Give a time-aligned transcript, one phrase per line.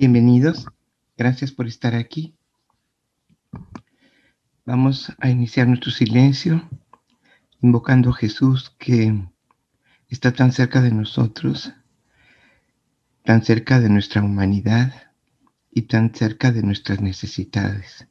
[0.00, 0.66] Bienvenidos,
[1.18, 2.34] gracias por estar aquí.
[4.64, 6.70] Vamos a iniciar nuestro silencio
[7.60, 9.28] invocando a Jesús que
[10.08, 11.74] está tan cerca de nosotros,
[13.24, 15.12] tan cerca de nuestra humanidad
[15.70, 18.08] y tan cerca de nuestras necesidades.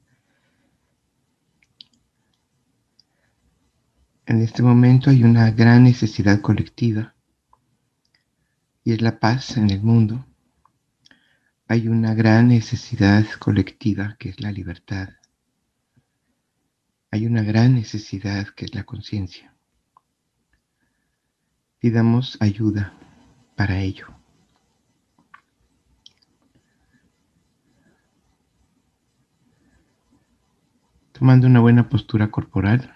[4.28, 7.16] En este momento hay una gran necesidad colectiva
[8.84, 10.29] y es la paz en el mundo
[11.72, 15.10] hay una gran necesidad colectiva que es la libertad.
[17.12, 19.54] Hay una gran necesidad que es la conciencia.
[21.78, 22.94] Pidamos ayuda
[23.56, 24.08] para ello.
[31.12, 32.96] Tomando una buena postura corporal,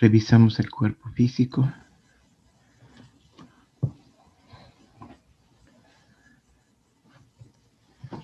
[0.00, 1.70] revisamos el cuerpo físico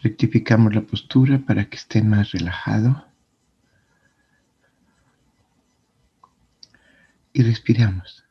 [0.03, 3.05] Rectificamos la postura para que esté más relajado.
[7.35, 8.25] Y respiramos.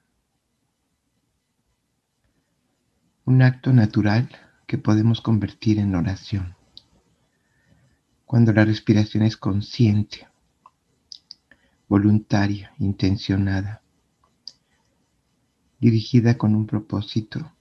[3.26, 4.30] Un acto natural
[4.66, 6.56] que podemos convertir en oración.
[8.26, 10.28] Cuando la respiración es consciente,
[11.88, 13.84] voluntaria, intencionada,
[15.80, 17.54] dirigida con un propósito,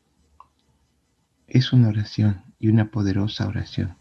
[1.46, 3.96] es una oración y una poderosa oración.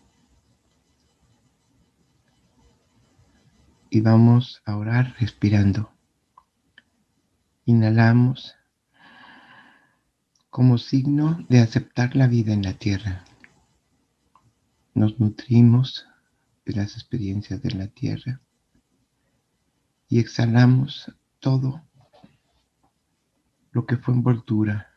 [3.90, 5.92] Y vamos a orar respirando.
[7.66, 8.56] Inhalamos
[10.50, 13.24] como signo de aceptar la vida en la tierra.
[14.94, 16.08] Nos nutrimos
[16.66, 18.42] de las experiencias de la tierra
[20.10, 21.84] y exhalamos todo
[23.72, 24.90] lo que fue envoltura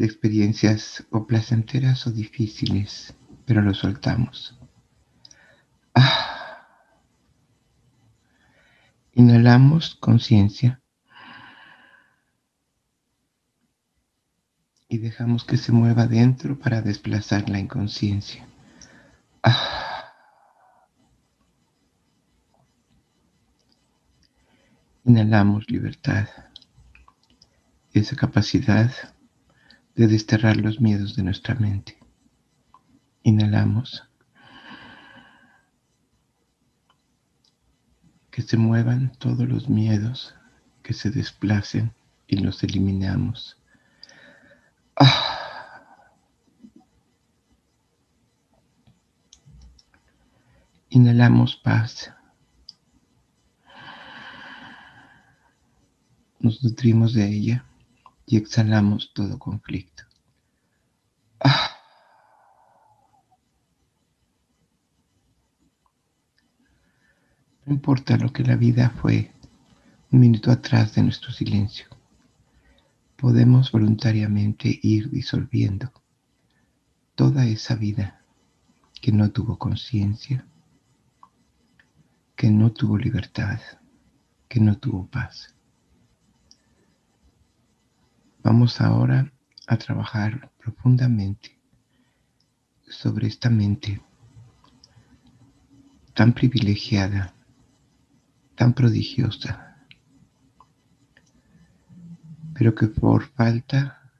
[0.00, 3.12] de experiencias o placenteras o difíciles,
[3.44, 4.58] pero lo soltamos.
[5.94, 6.64] Ah.
[9.12, 10.80] Inhalamos conciencia
[14.88, 18.48] y dejamos que se mueva dentro para desplazar la inconsciencia.
[19.42, 20.14] Ah.
[25.04, 26.26] Inhalamos libertad,
[27.92, 28.90] esa capacidad
[30.00, 31.98] de desterrar los miedos de nuestra mente.
[33.22, 34.02] Inhalamos.
[38.30, 40.34] Que se muevan todos los miedos,
[40.82, 41.92] que se desplacen
[42.26, 43.58] y los eliminamos.
[44.96, 45.82] Ah.
[50.88, 52.10] Inhalamos paz.
[56.38, 57.66] Nos nutrimos de ella
[58.30, 60.04] y exhalamos todo conflicto.
[61.40, 61.76] Ah.
[67.66, 69.32] No importa lo que la vida fue
[70.12, 71.86] un minuto atrás de nuestro silencio.
[73.16, 75.92] Podemos voluntariamente ir disolviendo
[77.16, 78.22] toda esa vida
[79.00, 80.46] que no tuvo conciencia,
[82.36, 83.58] que no tuvo libertad,
[84.48, 85.52] que no tuvo paz.
[88.42, 89.30] Vamos ahora
[89.66, 91.60] a trabajar profundamente
[92.88, 94.00] sobre esta mente
[96.14, 97.34] tan privilegiada,
[98.54, 99.76] tan prodigiosa,
[102.54, 104.10] pero que por falta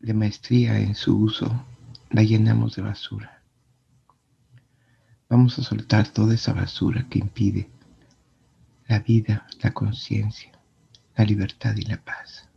[0.00, 1.64] de maestría en su uso
[2.10, 3.40] la llenamos de basura.
[5.28, 7.70] Vamos a soltar toda esa basura que impide
[8.88, 10.57] la vida, la conciencia
[11.18, 12.48] la libertad y la paz.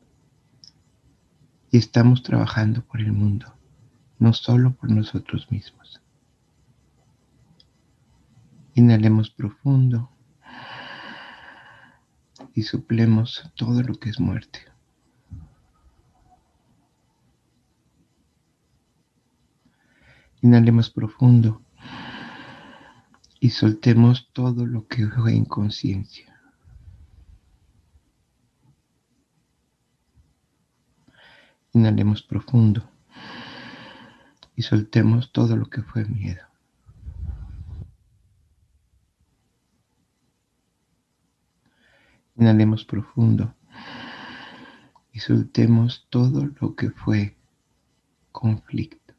[1.72, 3.52] Y estamos trabajando por el mundo,
[4.20, 6.00] no solo por nosotros mismos.
[8.76, 10.12] Inhalemos profundo
[12.54, 14.60] y suplemos todo lo que es muerte.
[20.44, 21.64] Inhalemos profundo
[23.40, 26.31] y soltemos todo lo que fue inconsciencia.
[31.74, 32.90] Inhalemos profundo
[34.56, 36.46] y soltemos todo lo que fue miedo.
[42.36, 43.56] Inhalemos profundo
[45.14, 47.38] y soltemos todo lo que fue
[48.32, 49.14] conflicto.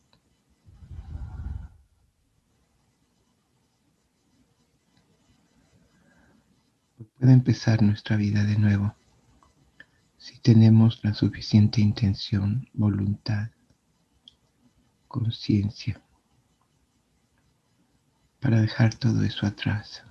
[7.19, 8.97] Puede empezar nuestra vida de nuevo
[10.43, 13.51] tenemos la suficiente intención, voluntad,
[15.07, 16.03] conciencia
[18.41, 20.03] para dejar todo eso atrás.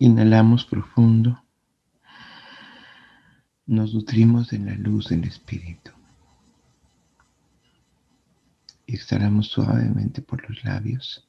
[0.00, 1.44] Inhalamos profundo.
[3.66, 5.92] Nos nutrimos de la luz del Espíritu.
[8.88, 11.24] Exhalamos suavemente por los labios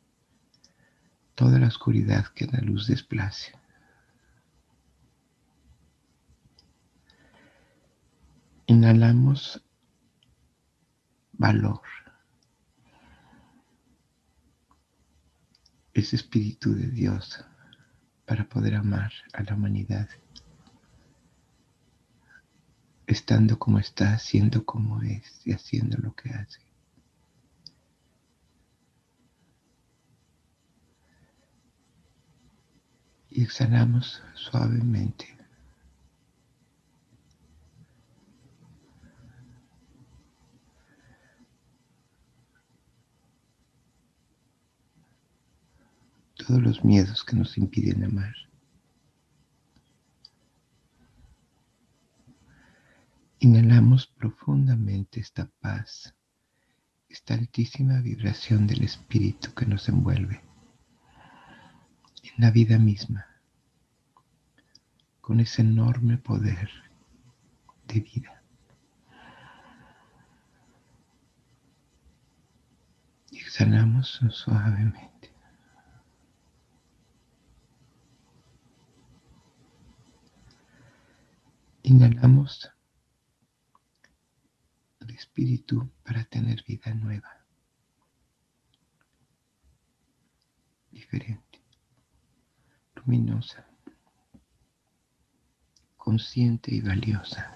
[1.36, 3.61] toda la oscuridad que la luz desplace.
[8.72, 9.62] Inhalamos
[11.34, 11.82] valor.
[15.94, 17.44] Ese espíritu de Dios
[18.26, 20.08] para poder amar a la humanidad,
[23.08, 26.62] estando como está, siendo como es y haciendo lo que hace.
[33.32, 35.41] Y exhalamos suavemente.
[46.46, 48.34] Todos los miedos que nos impiden amar.
[53.40, 56.14] Inhalamos profundamente esta paz,
[57.10, 60.42] esta altísima vibración del espíritu que nos envuelve
[62.24, 63.26] en la vida misma,
[65.22, 66.70] con ese enorme poder
[67.88, 68.44] de vida.
[73.32, 75.31] Exhalamos suavemente.
[81.92, 82.72] Inhalamos
[85.02, 87.46] el espíritu para tener vida nueva,
[90.90, 91.62] diferente,
[92.96, 93.68] luminosa,
[95.98, 97.52] consciente y valiosa.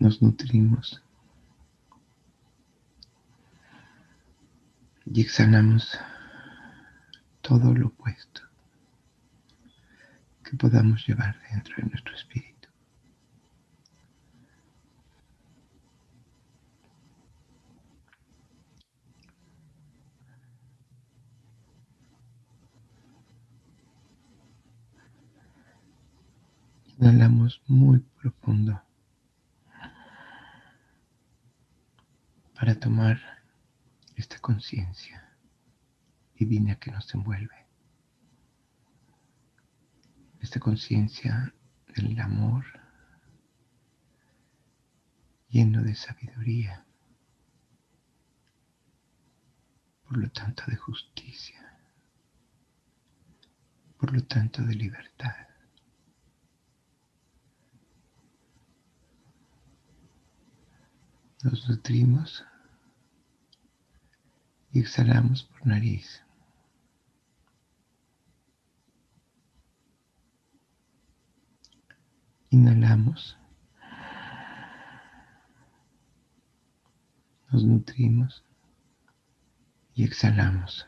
[0.00, 1.00] Nos nutrimos
[5.06, 5.96] y exhalamos
[7.42, 8.40] todo lo opuesto
[10.44, 12.68] que podamos llevar dentro de nuestro espíritu.
[26.98, 28.80] Inhalamos muy profundo
[32.54, 33.18] para tomar
[34.14, 35.31] esta conciencia
[36.44, 37.54] divina que nos envuelve.
[40.40, 41.54] Esta conciencia
[41.94, 42.64] del amor
[45.48, 46.84] lleno de sabiduría,
[50.02, 51.78] por lo tanto de justicia,
[53.98, 55.46] por lo tanto de libertad.
[61.44, 62.44] Nos nutrimos
[64.72, 66.22] y exhalamos por nariz.
[72.52, 73.38] Inhalamos.
[77.50, 78.44] Nos nutrimos
[79.94, 80.86] y exhalamos.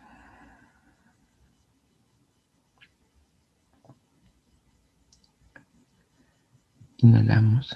[6.98, 7.74] Inhalamos.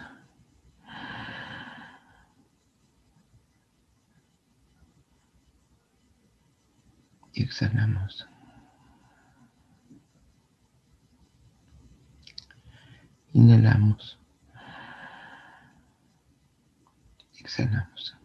[7.32, 8.27] Y exhalamos.
[13.32, 14.18] Inhalamos.
[17.38, 18.16] Exhalamos.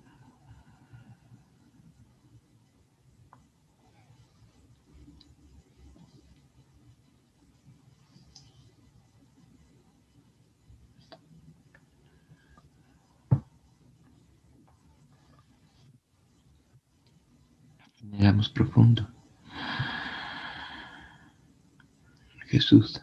[18.02, 19.10] Inhalamos profundo.
[22.48, 23.02] Jesús,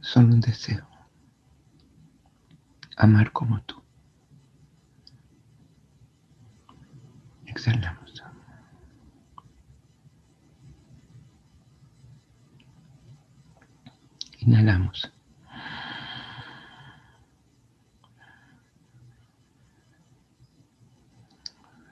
[0.00, 0.89] solo un deseo
[3.00, 3.82] amar como tú.
[7.46, 8.22] Exhalamos.
[14.40, 15.12] Inhalamos.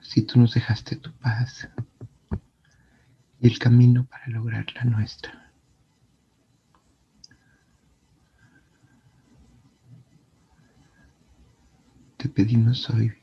[0.01, 1.69] Si tú nos dejaste tu paz
[3.39, 5.48] y el camino para lograr la nuestra.
[12.19, 13.13] Te pedimos hoy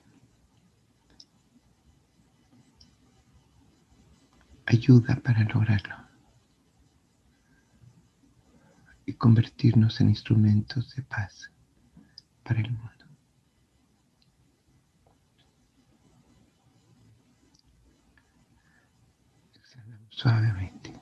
[4.64, 5.94] ayuda para lograrlo
[9.04, 11.52] y convertirnos en instrumentos de paz
[12.42, 13.04] para el mundo.
[19.56, 20.98] Exhalamos suavemente.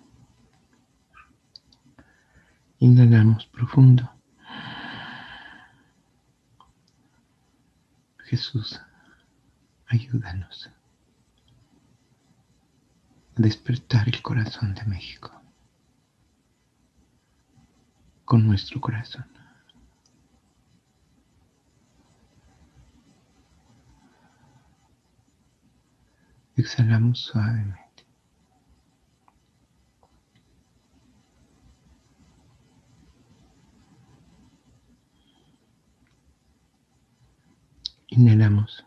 [2.81, 4.11] Inhalamos profundo.
[8.35, 8.81] Jesús,
[9.87, 10.75] ayúdanos a
[13.41, 15.31] despertar el corazón de México
[18.25, 19.25] con nuestro corazón.
[26.57, 27.84] Exhalamos suavemente.
[38.17, 38.85] Inhalamos.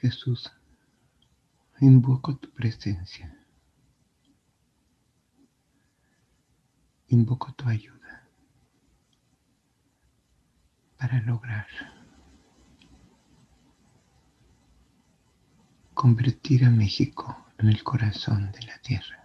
[0.00, 0.52] Jesús,
[1.80, 3.36] invoco tu presencia.
[7.08, 8.28] Invoco tu ayuda
[10.98, 11.66] para lograr
[15.94, 19.23] convertir a México en el corazón de la tierra.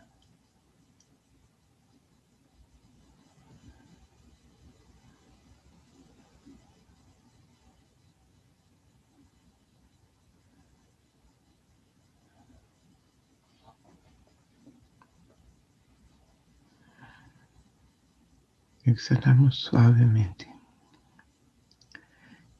[18.89, 20.51] Exhalamos suavemente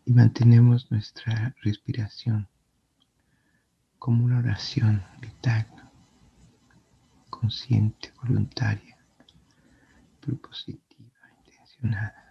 [0.06, 2.48] y mantenemos nuestra respiración
[3.98, 5.66] como una oración vital,
[7.32, 8.96] consciente, voluntaria,
[10.22, 11.10] propositiva,
[11.48, 12.29] intencionada.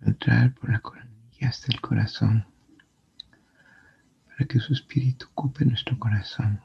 [0.00, 2.46] Entrar por la coronilla hasta el corazón,
[4.28, 6.60] para que su espíritu ocupe nuestro corazón.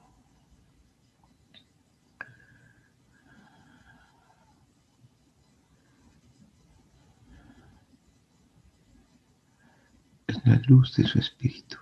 [10.27, 11.77] Es la luz de su espíritu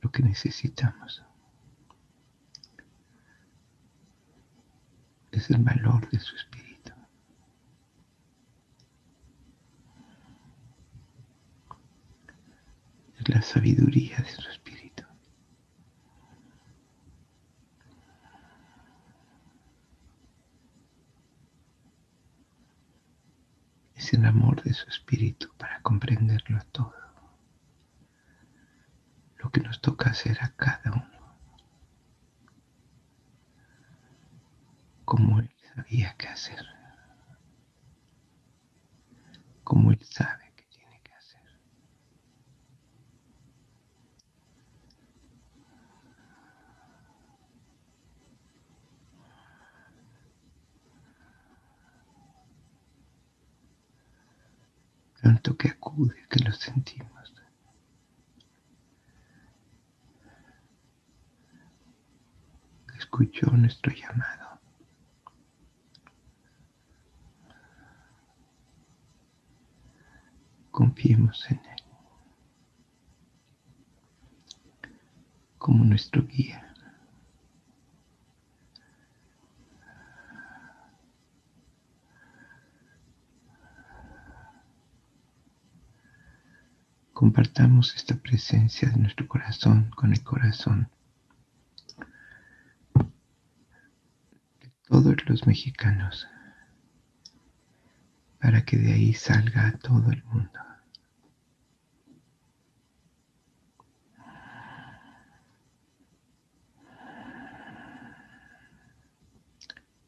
[0.00, 1.22] lo que necesitamos.
[5.32, 6.67] Es el valor de su espíritu.
[13.28, 15.04] la sabiduría de su espíritu.
[23.94, 26.94] Es el amor de su espíritu para comprenderlo todo,
[29.36, 31.36] lo que nos toca hacer a cada uno,
[35.04, 36.64] como él sabía qué hacer,
[39.64, 40.47] como él sabe
[55.22, 57.34] Tanto que acude que lo sentimos.
[62.96, 64.60] Escuchó nuestro llamado.
[70.70, 71.78] Confiemos en Él
[75.58, 76.67] como nuestro guía.
[87.28, 90.88] Compartamos esta presencia de nuestro corazón con el corazón
[92.94, 96.26] de todos los mexicanos
[98.40, 100.58] para que de ahí salga a todo el mundo.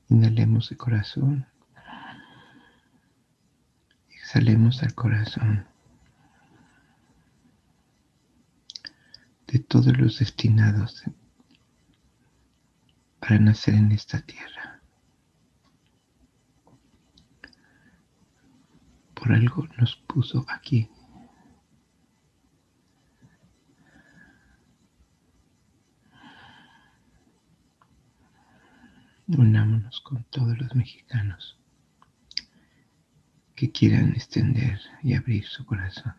[0.09, 1.47] Inhalemos el corazón.
[4.09, 5.67] Exhalemos al corazón.
[9.71, 11.05] Todos los destinados
[13.21, 14.83] para nacer en esta tierra.
[19.15, 20.91] Por algo nos puso aquí.
[29.29, 31.57] Unámonos con todos los mexicanos
[33.55, 36.17] que quieran extender y abrir su corazón.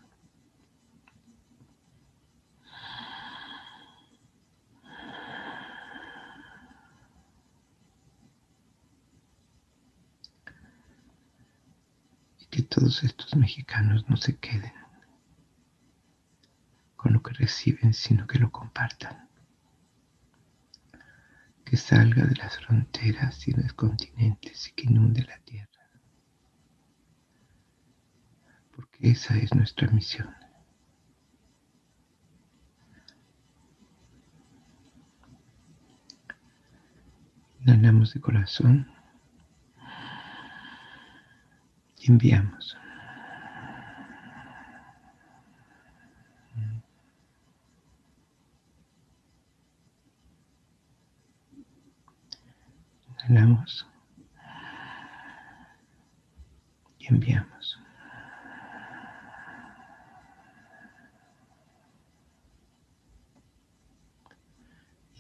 [12.52, 14.74] que todos estos mexicanos no se queden
[16.96, 19.30] con lo que reciben, sino que lo compartan.
[21.64, 25.70] Que salga de las fronteras y los continentes y que inunde la tierra.
[28.72, 30.34] Porque esa es nuestra misión.
[37.60, 38.91] Inhalamos de corazón
[42.02, 42.78] y enviamos.
[53.30, 53.88] Inhalamos
[56.98, 57.80] y enviamos.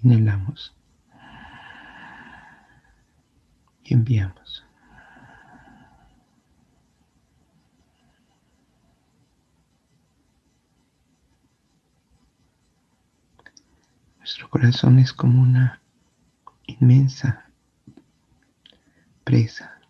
[0.04, 0.76] Inhalamos
[3.84, 4.66] y enviamos.
[14.18, 15.82] Nuestro corazón es como una
[16.68, 17.50] inmensa
[19.24, 19.82] presa,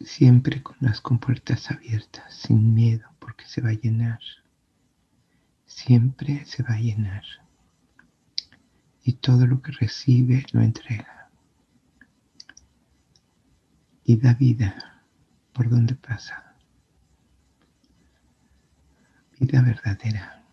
[0.00, 4.18] siempre con las compuertas abiertas, sin miedo, porque se va a llenar,
[5.64, 7.22] siempre se va a llenar.
[9.04, 11.30] Y todo lo que recibe lo entrega.
[14.02, 15.04] Y da vida
[15.52, 16.56] por donde pasa.
[19.38, 20.43] Vida verdadera.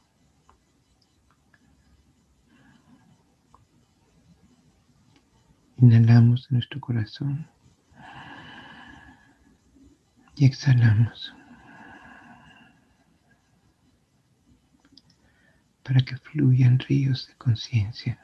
[5.81, 7.47] Inhalamos en nuestro corazón
[10.35, 11.33] y exhalamos
[15.81, 18.19] para que fluyan ríos de conciencia,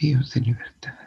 [0.00, 0.98] ríos de libertad,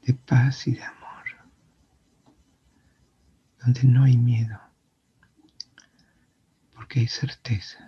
[0.00, 1.24] de paz y de amor,
[3.60, 4.58] donde no hay miedo,
[6.72, 7.87] porque hay certeza.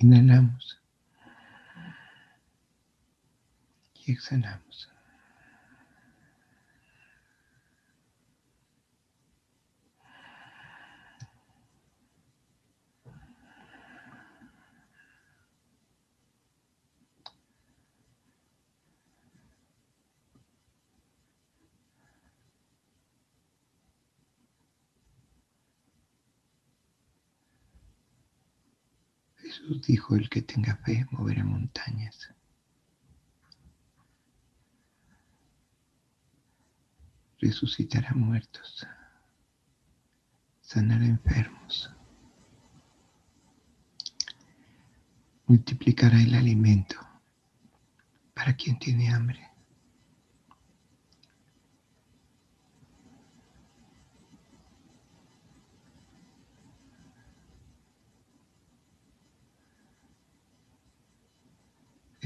[0.00, 0.78] Inhalamos
[4.04, 4.95] y exhalamos.
[29.66, 32.30] Jesús dijo, el que tenga fe moverá montañas.
[37.40, 38.86] Resucitará muertos,
[40.60, 41.90] sanará enfermos,
[45.46, 46.96] multiplicará el alimento
[48.34, 49.45] para quien tiene hambre.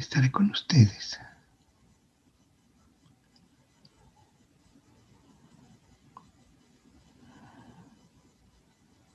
[0.01, 1.21] Estaré con ustedes.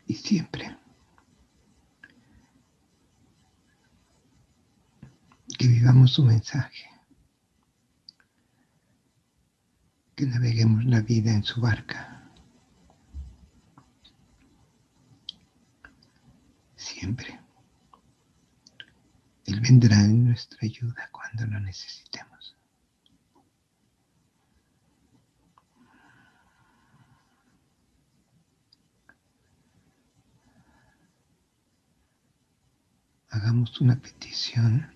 [0.07, 0.77] Y siempre
[5.57, 6.89] que vivamos su mensaje,
[10.15, 12.29] que naveguemos la vida en su barca.
[16.75, 17.34] Siempre.
[19.67, 22.55] Vendrá en nuestra ayuda cuando lo necesitemos.
[33.29, 34.95] Hagamos una petición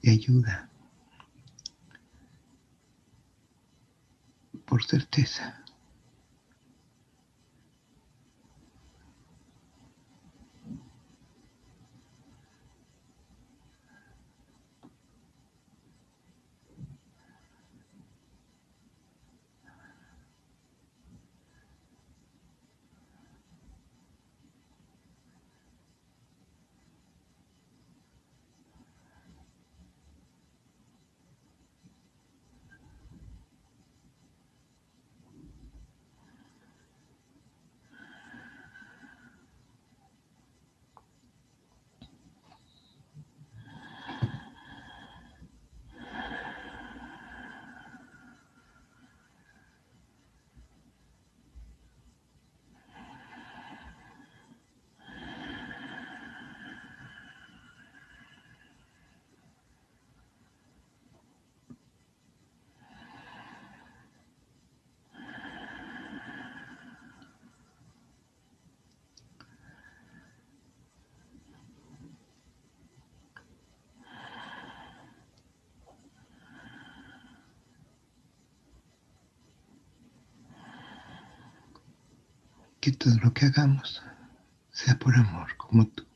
[0.00, 0.70] de ayuda
[4.64, 5.64] por certeza.
[82.80, 84.02] Que todo lo que hagamos
[84.72, 86.07] sea por amor, como tú.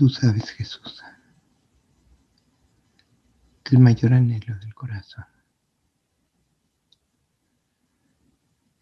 [0.00, 1.04] Tú sabes, Jesús,
[3.62, 5.26] que el mayor anhelo del corazón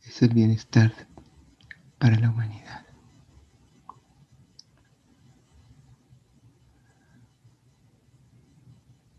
[0.00, 0.92] es el bienestar
[1.98, 2.86] para la humanidad.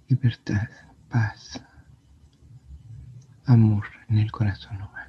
[0.08, 0.70] Libertad,
[1.10, 1.62] paz,
[3.44, 5.09] amor en el corazón humano.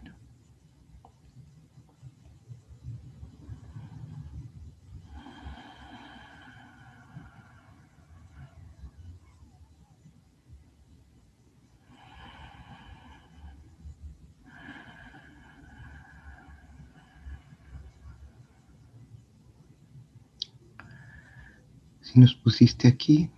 [22.11, 23.31] Si nos pusiste aquí,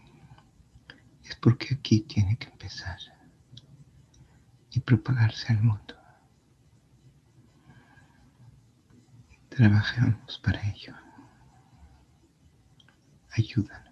[1.25, 2.99] es porque aquí tiene que empezar
[4.71, 5.95] y propagarse al mundo.
[9.51, 10.95] Trabajemos para ello.
[13.33, 13.92] Ayúdanos.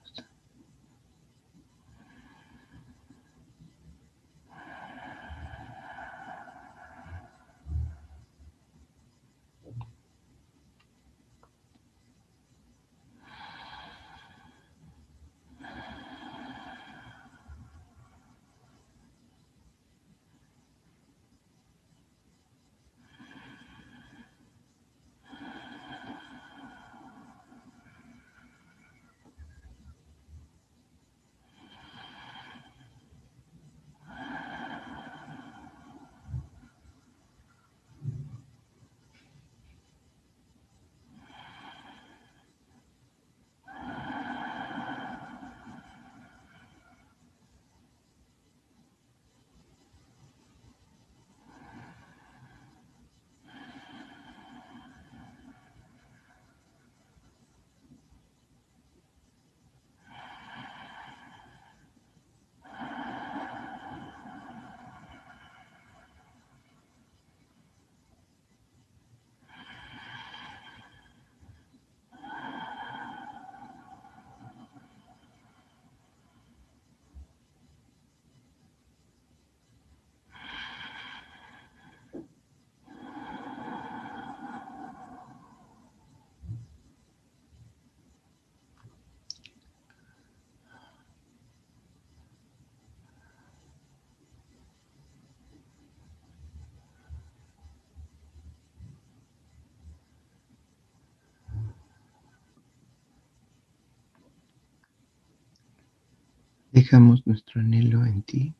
[106.72, 108.54] Dejamos nuestro anhelo en ti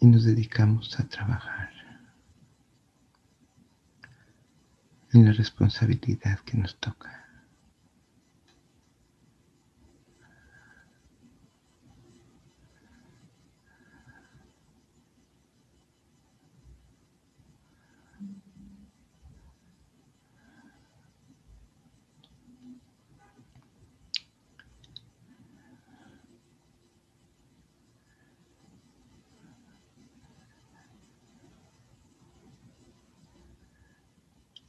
[0.00, 1.70] y nos dedicamos a trabajar
[5.12, 7.25] en la responsabilidad que nos toca.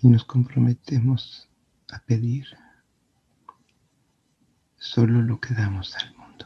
[0.08, 1.50] Y nos comprometemos
[1.91, 2.46] a pedir
[4.78, 6.46] solo lo que damos al mundo.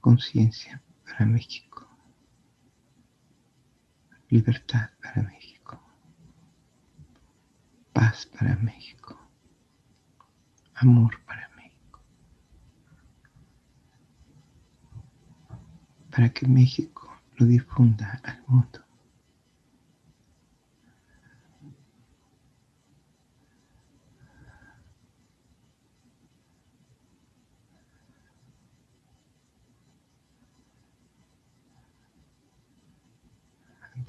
[0.00, 1.69] Conciencia para México
[4.30, 5.80] libertad para México,
[7.92, 9.18] paz para México,
[10.74, 12.00] amor para México,
[16.10, 18.89] para que México lo difunda al mundo.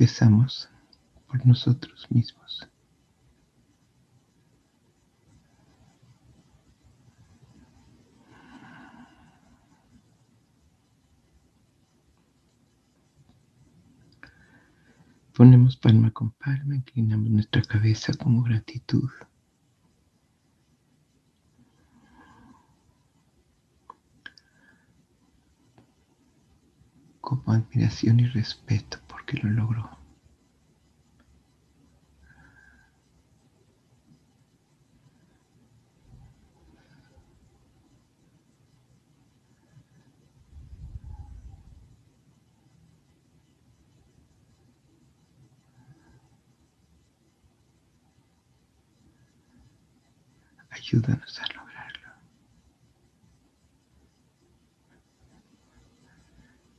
[0.01, 0.67] Empezamos
[1.27, 2.67] por nosotros mismos.
[15.35, 19.07] Ponemos palma con palma, inclinamos nuestra cabeza como gratitud.
[27.21, 28.97] Como admiración y respeto
[29.31, 29.89] porque lo logró.
[50.69, 52.09] Ayúdanos a lograrlo.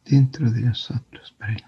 [0.04, 1.62] Dentro de nosotros para el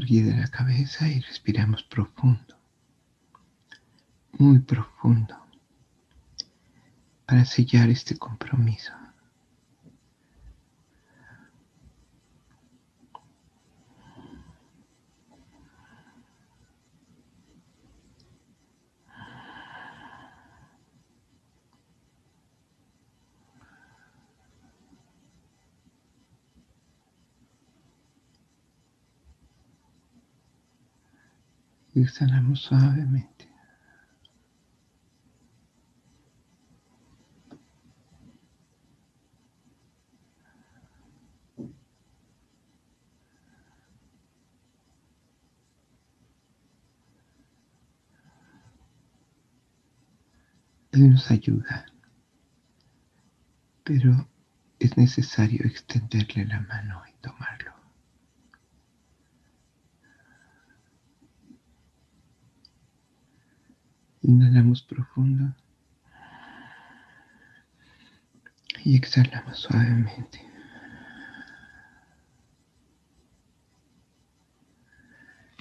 [0.00, 2.56] erguida la cabeza y respiramos profundo,
[4.38, 5.36] muy profundo
[7.26, 8.92] para sellar este compromiso.
[32.02, 33.48] Exhalamos suavemente.
[50.92, 51.84] Él nos ayuda,
[53.84, 54.28] pero
[54.78, 57.75] es necesario extenderle la mano y tomarlo.
[64.26, 65.54] Inhalamos profundo
[68.84, 70.40] y exhalamos suavemente.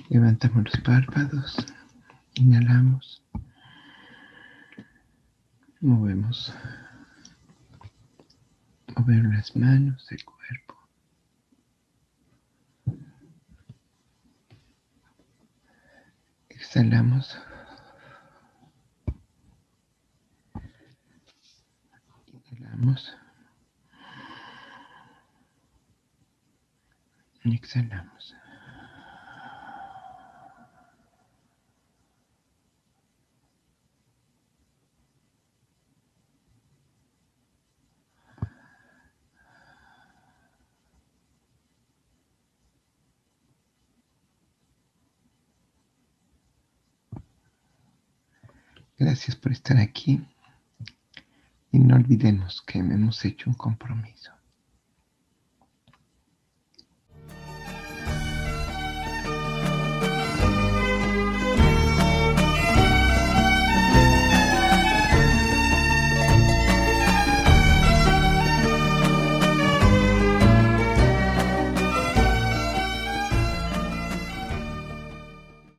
[0.10, 1.58] Levantamos los párpados,
[2.34, 3.22] inhalamos
[5.86, 6.52] Movemos.
[8.96, 10.76] Mover las manos, el cuerpo.
[16.50, 17.38] Exhalamos.
[22.86, 23.16] Inhalamos.
[27.44, 28.36] Exhalamos.
[48.98, 50.26] Gracias por estar aquí
[51.76, 54.35] y no olvidemos que hemos hecho un compromiso.